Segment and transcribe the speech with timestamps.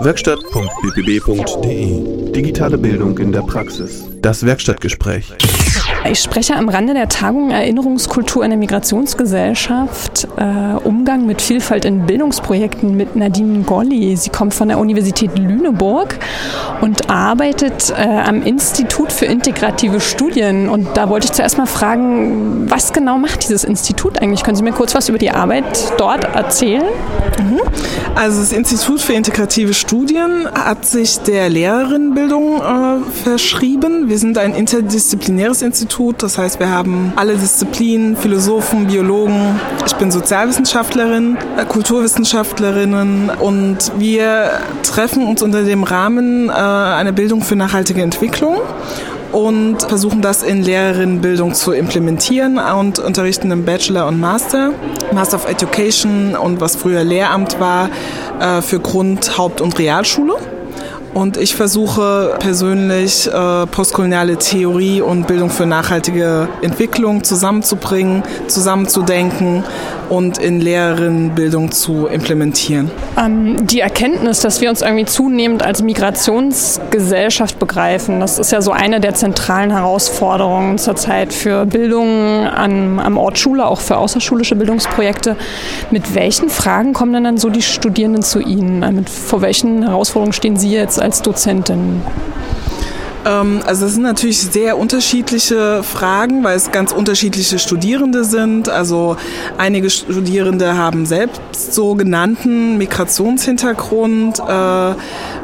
[0.00, 4.04] Werkstatt.bbb.de Digitale Bildung in der Praxis.
[4.20, 5.32] Das Werkstattgespräch.
[6.10, 12.06] Ich spreche am Rande der Tagung Erinnerungskultur in der Migrationsgesellschaft, äh, Umgang mit Vielfalt in
[12.06, 14.16] Bildungsprojekten mit Nadine Golli.
[14.16, 16.18] Sie kommt von der Universität Lüneburg
[16.80, 20.70] und arbeitet äh, am Institut für integrative Studien.
[20.70, 24.44] Und da wollte ich zuerst mal fragen, was genau macht dieses Institut eigentlich?
[24.44, 26.84] Können Sie mir kurz was über die Arbeit dort erzählen?
[27.38, 27.60] Mhm.
[28.14, 34.08] Also das Institut für integrative Studien hat sich der Lehrerinnenbildung äh, verschrieben.
[34.08, 39.58] Wir sind ein interdisziplinäres Institut, das heißt, wir haben alle Disziplinen, Philosophen, Biologen.
[39.84, 47.42] Ich bin Sozialwissenschaftlerin, äh, Kulturwissenschaftlerinnen und wir treffen uns unter dem Rahmen äh, einer Bildung
[47.42, 48.58] für nachhaltige Entwicklung
[49.32, 54.72] und versuchen das in Lehrerinnenbildung zu implementieren und unterrichten im Bachelor und Master,
[55.12, 57.90] Master of Education und was früher Lehramt war
[58.40, 60.36] äh, für Grund-, Haupt- und Realschule.
[61.18, 69.64] Und ich versuche persönlich äh, postkoloniale Theorie und Bildung für nachhaltige Entwicklung zusammenzubringen, zusammenzudenken
[70.10, 72.92] und in Lehrerinnenbildung zu implementieren.
[73.18, 78.70] Ähm, die Erkenntnis, dass wir uns irgendwie zunehmend als Migrationsgesellschaft begreifen, das ist ja so
[78.70, 85.36] eine der zentralen Herausforderungen zurzeit für Bildung an, am Ort Schule, auch für außerschulische Bildungsprojekte.
[85.90, 88.84] Mit welchen Fragen kommen denn dann so die Studierenden zu Ihnen?
[88.84, 92.02] Äh, mit, vor welchen Herausforderungen stehen Sie jetzt als Dozentin?
[93.28, 98.68] Ähm, also es sind natürlich sehr unterschiedliche Fragen, weil es ganz unterschiedliche Studierende sind.
[98.68, 99.16] Also
[99.58, 104.40] einige Studierende haben selbst sogenannten Migrationshintergrund.
[104.40, 104.94] Äh,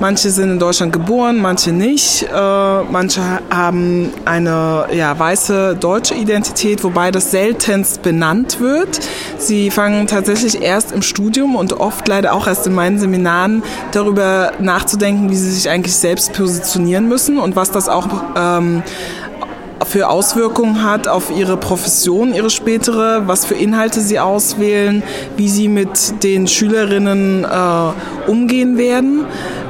[0.00, 2.22] manche sind in Deutschland geboren, manche nicht.
[2.22, 9.00] Äh, manche haben eine ja, weiße deutsche Identität, wobei das seltenst benannt wird.
[9.38, 14.52] Sie fangen tatsächlich erst im Studium und oft leider auch erst in meinen Seminaren darüber
[14.60, 18.06] nachzudenken, wie sie sich eigentlich selbst positionieren müssen und was das auch
[18.36, 18.82] ähm,
[19.86, 25.02] für Auswirkungen hat auf ihre Profession, ihre spätere, was für Inhalte sie auswählen,
[25.36, 29.24] wie sie mit den Schülerinnen äh, umgehen werden,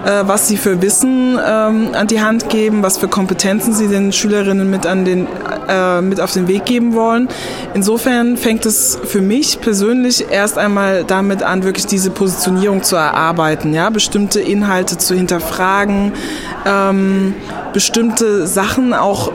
[0.05, 4.13] äh, was sie für Wissen ähm, an die Hand geben, was für Kompetenzen sie den
[4.13, 5.27] Schülerinnen mit, an den,
[5.69, 7.29] äh, mit auf den Weg geben wollen.
[7.75, 13.73] Insofern fängt es für mich persönlich erst einmal damit an, wirklich diese Positionierung zu erarbeiten,
[13.73, 16.13] ja, bestimmte Inhalte zu hinterfragen,
[16.67, 17.35] ähm,
[17.73, 19.33] bestimmte Sachen auch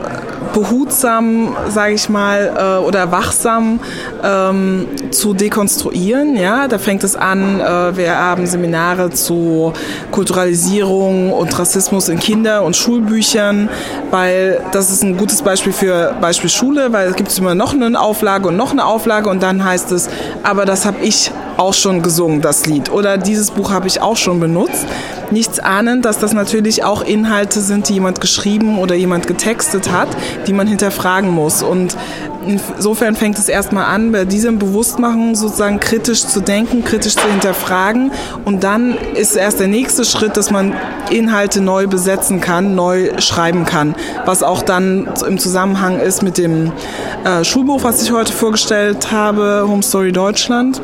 [0.52, 3.80] behutsam, sage ich mal, äh, oder wachsam
[4.22, 6.36] ähm, zu dekonstruieren.
[6.36, 7.60] Ja, da fängt es an.
[7.60, 9.72] Äh, wir haben Seminare zu
[10.10, 13.68] Kulturalisierung und Rassismus in Kinder- und Schulbüchern,
[14.10, 17.98] weil das ist ein gutes Beispiel für Beispiel Schule, weil es gibt immer noch eine
[17.98, 20.08] Auflage und noch eine Auflage und dann heißt es,
[20.42, 22.90] aber das habe ich auch schon gesungen, das Lied.
[22.90, 24.86] Oder dieses Buch habe ich auch schon benutzt.
[25.30, 30.08] Nichts ahnend, dass das natürlich auch Inhalte sind, die jemand geschrieben oder jemand getextet hat,
[30.46, 31.62] die man hinterfragen muss.
[31.62, 31.96] Und
[32.46, 38.12] insofern fängt es erstmal an, bei diesem Bewusstmachen sozusagen kritisch zu denken, kritisch zu hinterfragen.
[38.44, 40.74] Und dann ist erst der nächste Schritt, dass man
[41.10, 43.96] Inhalte neu besetzen kann, neu schreiben kann.
[44.24, 46.72] Was auch dann im Zusammenhang ist mit dem
[47.24, 50.80] äh, Schulbuch, was ich heute vorgestellt habe, Home Story Deutschland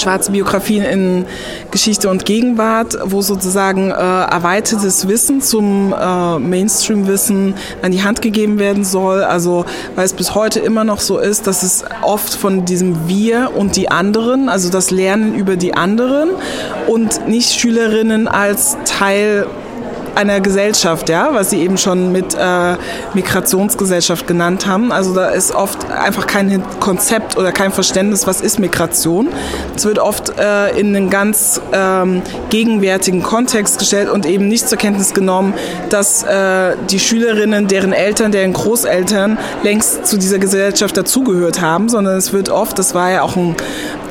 [0.00, 1.26] schwarze Biografien in
[1.70, 8.58] Geschichte und Gegenwart, wo sozusagen äh, erweitertes Wissen zum äh, Mainstream-Wissen an die Hand gegeben
[8.58, 9.22] werden soll.
[9.22, 13.52] Also weil es bis heute immer noch so ist, dass es oft von diesem Wir
[13.54, 16.30] und die anderen, also das Lernen über die anderen
[16.86, 19.46] und nicht Schülerinnen als Teil
[20.16, 22.76] einer Gesellschaft, ja, was Sie eben schon mit äh,
[23.14, 24.92] Migrationsgesellschaft genannt haben.
[24.92, 29.28] Also da ist oft einfach kein Konzept oder kein Verständnis, was ist Migration.
[29.74, 34.78] Es wird oft äh, in einen ganz ähm, gegenwärtigen Kontext gestellt und eben nicht zur
[34.78, 35.54] Kenntnis genommen,
[35.90, 42.16] dass äh, die Schülerinnen, deren Eltern, deren Großeltern längst zu dieser Gesellschaft dazugehört haben, sondern
[42.16, 43.56] es wird oft, das war ja auch ein,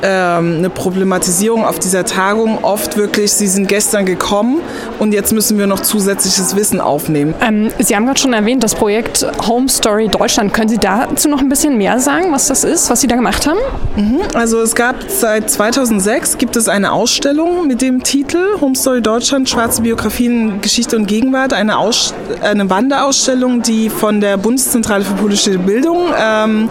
[0.02, 4.60] ähm, eine Problematisierung auf dieser Tagung, oft wirklich, sie sind gestern gekommen
[4.98, 7.34] und jetzt müssen wir noch zu zusätzliches Wissen aufnehmen.
[7.40, 10.52] Ähm, Sie haben gerade schon erwähnt, das Projekt Home Story Deutschland.
[10.52, 13.46] Können Sie dazu noch ein bisschen mehr sagen, was das ist, was Sie da gemacht
[13.46, 13.58] haben?
[13.94, 14.20] Mhm.
[14.34, 19.48] Also es gab seit 2006 gibt es eine Ausstellung mit dem Titel Home Story Deutschland,
[19.48, 21.52] schwarze Biografien, Geschichte und Gegenwart.
[21.52, 22.12] Eine, Aus
[22.42, 26.68] eine Wanderausstellung, die von der Bundeszentrale für politische Bildung ähm,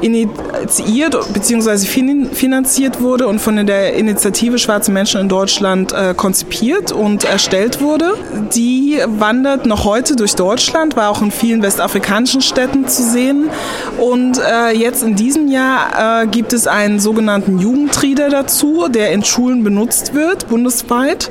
[0.00, 1.86] initiiert bzw.
[1.86, 2.32] finanziert
[2.72, 8.14] finanziert wurde und von der Initiative Schwarze Menschen in Deutschland äh, konzipiert und erstellt wurde.
[8.54, 13.50] Die wandert noch heute durch Deutschland, war auch in vielen westafrikanischen Städten zu sehen.
[13.98, 19.22] Und äh, jetzt in diesem Jahr äh, gibt es einen sogenannten Jugendreader dazu, der in
[19.22, 21.30] Schulen benutzt wird, bundesweit.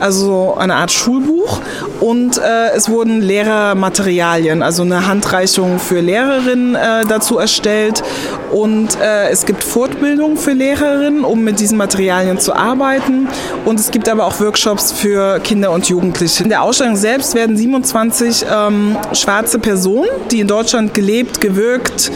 [0.00, 1.60] Also eine Art Schulbuch.
[2.00, 8.02] Und äh, es wurden Lehrermaterialien, also eine Handreichung für Lehrerinnen äh, dazu erstellt.
[8.52, 13.28] Und äh, es gibt Fortbildung für Lehrerinnen, um mit diesen Materialien zu arbeiten.
[13.64, 16.42] Und es gibt aber auch Workshops für Kinder und Jugendliche.
[16.42, 22.10] In der Ausstellung selbst werden 27 ähm, schwarze Personen, die in Deutschland gelebt, gewirkt,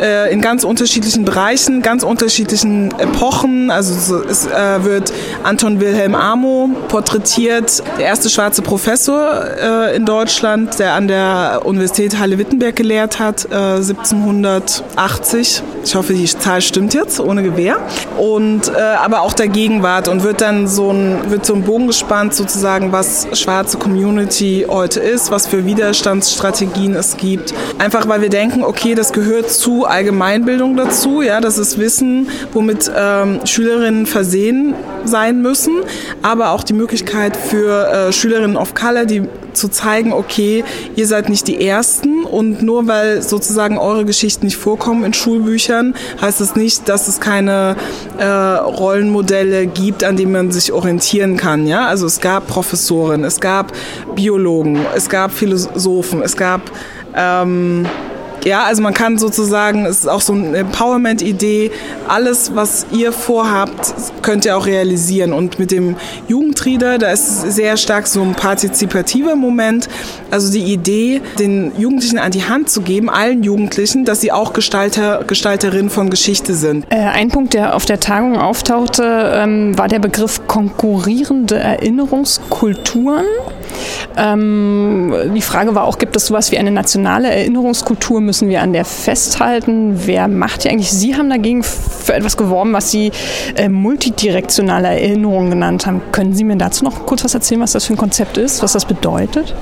[0.00, 3.70] äh, in ganz unterschiedlichen Bereichen, ganz unterschiedlichen Epochen.
[3.70, 5.12] Also es äh, wird
[5.42, 12.18] Anton Wilhelm Amo porträtiert, der erste schwarze Professor äh, in Deutschland, der an der Universität
[12.18, 15.58] Halle-Wittenberg gelehrt hat, 1780.
[15.58, 17.76] Äh, ich hoffe, die Zahl stimmt jetzt, ohne Gewehr.
[18.18, 21.86] Und äh, aber auch der Gegenwart und wird dann so ein, wird so ein Bogen
[21.86, 27.54] gespannt, sozusagen, was schwarze Community heute ist, was für Widerstandsstrategien es gibt.
[27.78, 32.90] Einfach weil wir denken, okay, das gehört zu Allgemeinbildung dazu, ja, das ist Wissen, womit
[32.94, 34.74] ähm, Schülerinnen versehen
[35.04, 35.76] sein müssen,
[36.22, 39.22] aber auch die Möglichkeit für äh, Schülerinnen of Color, die
[39.58, 40.64] zu zeigen, okay,
[40.96, 45.94] ihr seid nicht die Ersten und nur weil sozusagen eure Geschichten nicht vorkommen in Schulbüchern,
[46.20, 47.76] heißt das nicht, dass es keine
[48.18, 51.66] äh, Rollenmodelle gibt, an denen man sich orientieren kann.
[51.66, 51.86] Ja?
[51.86, 53.72] Also es gab Professoren, es gab
[54.14, 56.62] Biologen, es gab Philosophen, es gab
[57.14, 57.86] ähm,
[58.44, 61.70] ja, also man kann sozusagen, es ist auch so eine Empowerment-Idee,
[62.06, 65.32] alles, was ihr vorhabt, könnt ihr auch realisieren.
[65.32, 65.96] Und mit dem
[66.28, 69.88] Jugendreader, da ist sehr stark so ein partizipativer Moment.
[70.30, 74.52] Also die Idee, den Jugendlichen an die Hand zu geben, allen Jugendlichen, dass sie auch
[74.52, 76.86] Gestalter, Gestalterinnen von Geschichte sind.
[76.90, 83.24] Äh, ein Punkt, der auf der Tagung auftauchte, ähm, war der Begriff konkurrierende Erinnerungskulturen.
[84.16, 88.20] Ähm, die Frage war auch, gibt es sowas wie eine nationale Erinnerungskultur?
[88.20, 90.06] Müssen wir an der festhalten?
[90.06, 90.90] Wer macht die eigentlich?
[90.90, 93.12] Sie haben dagegen für etwas geworben, was Sie
[93.56, 96.00] äh, multidirektionale Erinnerung genannt haben.
[96.12, 98.72] Können Sie mir dazu noch kurz was erzählen, was das für ein Konzept ist, was
[98.72, 99.54] das bedeutet?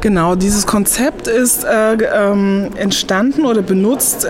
[0.00, 4.28] Genau, dieses Konzept ist äh, ähm, entstanden oder benutzt äh,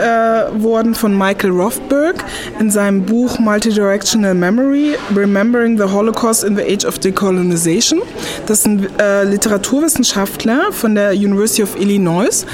[0.62, 2.24] worden von Michael Rothberg
[2.58, 8.00] in seinem Buch Multidirectional Memory, Remembering the Holocaust in the Age of Decolonization.
[8.46, 12.44] Das ist ein äh, Literaturwissenschaftler von der University of Illinois.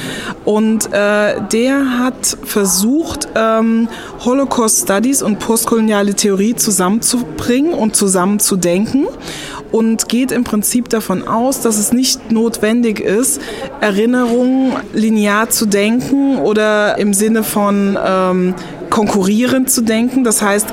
[0.45, 3.89] Und äh, der hat versucht, ähm,
[4.25, 9.06] Holocaust Studies und postkoloniale Theorie zusammenzubringen und zusammenzudenken
[9.73, 13.41] und geht im Prinzip davon aus, dass es nicht notwendig ist,
[13.81, 18.55] Erinnerungen linear zu denken oder im Sinne von ähm,
[18.94, 20.23] konkurrierend zu denken.
[20.23, 20.69] Das heißt,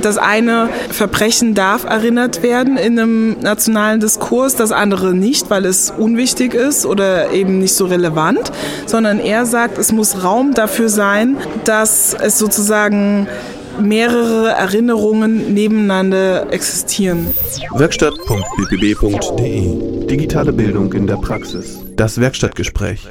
[0.00, 5.90] das eine Verbrechen darf erinnert werden in einem nationalen Diskurs, das andere nicht, weil es
[5.90, 8.50] unwichtig ist oder eben nicht so relevant,
[8.86, 13.28] sondern er sagt, es muss Raum dafür sein, dass es sozusagen
[13.78, 17.26] mehrere Erinnerungen nebeneinander existieren.
[17.74, 21.78] Werkstatt.bbb.de Digitale Bildung in der Praxis.
[21.94, 23.06] Das Werkstattgespräch.